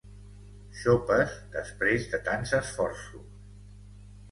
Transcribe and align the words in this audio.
Xopes 0.79 1.35
després 1.57 2.09
de 2.15 2.23
tants 2.31 2.55
esforços. 2.63 3.31